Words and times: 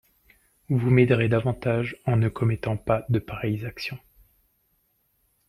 Vous 0.69 0.89
m'aiderez 0.89 1.29
davantage 1.29 1.95
en 2.07 2.15
ne 2.15 2.27
commettant 2.27 2.75
pas 2.75 3.05
de 3.09 3.19
pareilles 3.19 3.67
actions. 3.67 3.99